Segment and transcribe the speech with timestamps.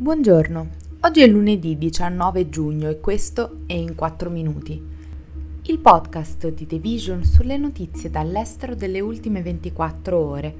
[0.00, 0.68] Buongiorno,
[1.00, 4.80] oggi è lunedì 19 giugno e questo è in 4 minuti.
[5.62, 10.54] Il podcast di The Vision sulle notizie dall'estero delle ultime 24 ore.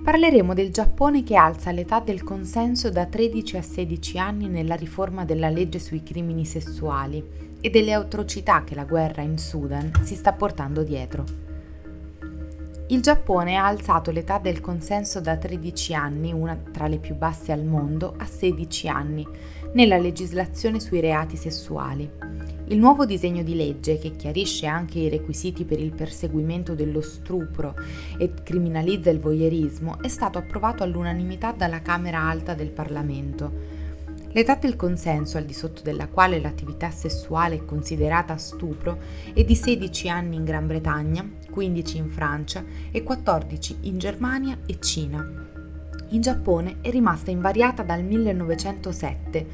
[0.00, 5.24] Parleremo del Giappone che alza l'età del consenso da 13 a 16 anni nella riforma
[5.24, 7.20] della legge sui crimini sessuali
[7.60, 11.49] e delle atrocità che la guerra in Sudan si sta portando dietro.
[12.90, 17.52] Il Giappone ha alzato l'età del consenso da 13 anni, una tra le più basse
[17.52, 19.24] al mondo, a 16 anni,
[19.74, 22.10] nella legislazione sui reati sessuali.
[22.66, 27.76] Il nuovo disegno di legge, che chiarisce anche i requisiti per il perseguimento dello stupro
[28.18, 33.79] e criminalizza il voyeurismo, è stato approvato all'unanimità dalla Camera Alta del Parlamento.
[34.32, 38.98] L'età del consenso al di sotto della quale l'attività sessuale è considerata stupro
[39.34, 44.78] è di 16 anni in Gran Bretagna, 15 in Francia e 14 in Germania e
[44.78, 45.48] Cina.
[46.10, 49.46] In Giappone è rimasta invariata dal 1907.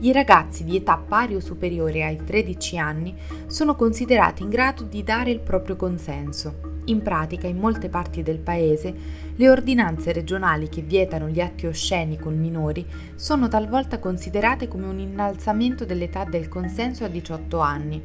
[0.00, 3.14] I ragazzi di età pari o superiore ai 13 anni
[3.46, 6.75] sono considerati in grado di dare il proprio consenso.
[6.88, 8.94] In pratica, in molte parti del paese,
[9.34, 15.00] le ordinanze regionali che vietano gli atti osceni con minori sono talvolta considerate come un
[15.00, 18.02] innalzamento dell'età del consenso a 18 anni.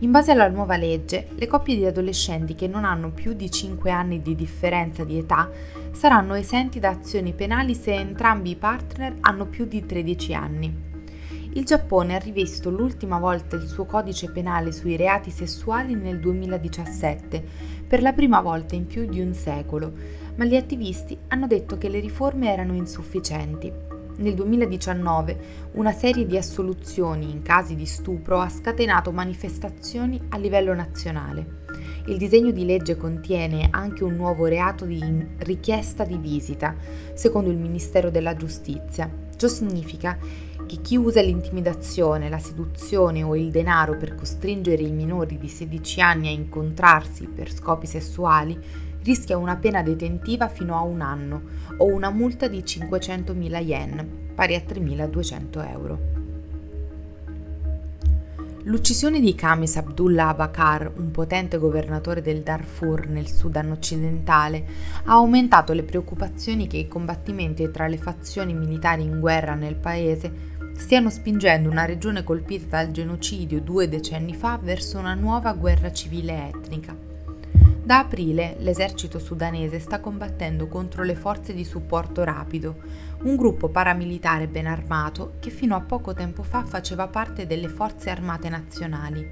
[0.00, 3.90] In base alla nuova legge, le coppie di adolescenti che non hanno più di 5
[3.90, 5.48] anni di differenza di età
[5.92, 10.87] saranno esenti da azioni penali se entrambi i partner hanno più di 13 anni.
[11.58, 17.44] Il Giappone ha rivisto l'ultima volta il suo codice penale sui reati sessuali nel 2017,
[17.84, 19.92] per la prima volta in più di un secolo,
[20.36, 23.72] ma gli attivisti hanno detto che le riforme erano insufficienti.
[24.18, 30.74] Nel 2019 una serie di assoluzioni in casi di stupro ha scatenato manifestazioni a livello
[30.74, 31.66] nazionale.
[32.08, 36.74] Il disegno di legge contiene anche un nuovo reato di richiesta di visita,
[37.12, 39.10] secondo il Ministero della Giustizia.
[39.36, 40.16] Ciò significa
[40.66, 46.00] che chi usa l'intimidazione, la seduzione o il denaro per costringere i minori di 16
[46.00, 48.58] anni a incontrarsi per scopi sessuali
[49.02, 51.42] rischia una pena detentiva fino a un anno
[51.76, 56.17] o una multa di 500.000 yen, pari a 3.200 euro.
[58.68, 64.62] L'uccisione di Kamis Abdullah Abakar, un potente governatore del Darfur nel Sudan occidentale,
[65.04, 70.56] ha aumentato le preoccupazioni che i combattimenti tra le fazioni militari in guerra nel paese
[70.76, 76.50] stiano spingendo una regione colpita dal genocidio due decenni fa verso una nuova guerra civile
[76.50, 77.07] etnica.
[77.88, 82.76] Da aprile l'esercito sudanese sta combattendo contro le forze di supporto rapido,
[83.22, 88.10] un gruppo paramilitare ben armato che fino a poco tempo fa faceva parte delle forze
[88.10, 89.26] armate nazionali.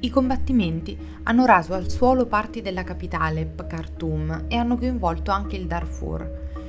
[0.00, 5.66] I combattimenti hanno raso al suolo parti della capitale, Khartoum, e hanno coinvolto anche il
[5.66, 6.61] Darfur.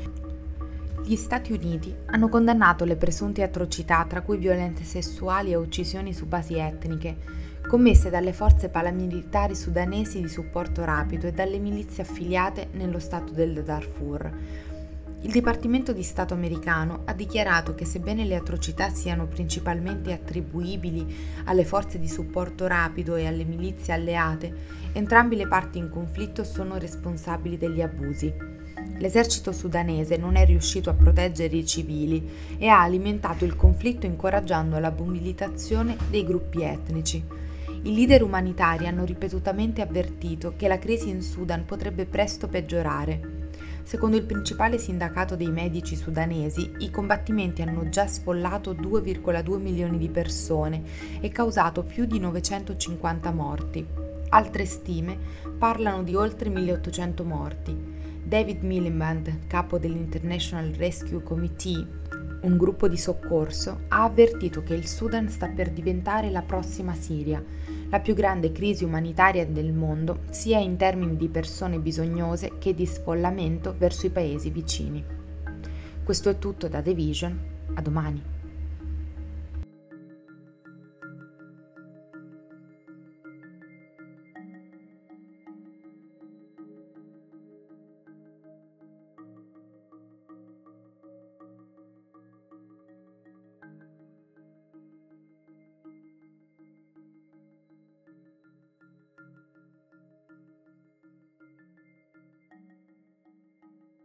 [1.05, 6.27] Gli Stati Uniti hanno condannato le presunte atrocità, tra cui violenze sessuali e uccisioni su
[6.27, 7.17] basi etniche,
[7.67, 13.63] commesse dalle forze paramilitari sudanesi di supporto rapido e dalle milizie affiliate nello stato del
[13.63, 14.31] Darfur.
[15.23, 21.65] Il Dipartimento di Stato americano ha dichiarato che sebbene le atrocità siano principalmente attribuibili alle
[21.65, 24.53] forze di supporto rapido e alle milizie alleate,
[24.93, 28.52] entrambe le parti in conflitto sono responsabili degli abusi.
[29.03, 32.25] L'esercito sudanese non è riuscito a proteggere i civili
[32.57, 37.21] e ha alimentato il conflitto incoraggiando la mobilitazione dei gruppi etnici.
[37.81, 43.49] I leader umanitari hanno ripetutamente avvertito che la crisi in Sudan potrebbe presto peggiorare.
[43.83, 50.07] Secondo il principale sindacato dei medici sudanesi, i combattimenti hanno già sfollato 2,2 milioni di
[50.07, 50.81] persone
[51.19, 53.85] e causato più di 950 morti.
[54.29, 55.17] Altre stime
[55.57, 57.92] parlano di oltre 1800 morti.
[58.23, 61.85] David Miliband, capo dell'International Rescue Committee,
[62.43, 67.43] un gruppo di soccorso, ha avvertito che il Sudan sta per diventare la prossima Siria,
[67.89, 72.85] la più grande crisi umanitaria del mondo, sia in termini di persone bisognose che di
[72.85, 75.03] sfollamento verso i paesi vicini.
[76.03, 77.39] Questo è tutto da The Vision,
[77.73, 78.32] a domani.